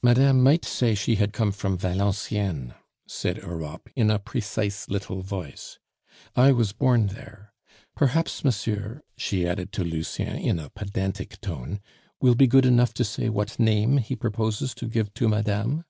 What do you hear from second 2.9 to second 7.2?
said Europe in a precise little voice. "I was born